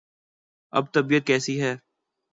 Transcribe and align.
اب 0.73 0.85
طبیعت 0.93 1.23
کیسی 1.27 1.55
ہے؟ 1.61 1.73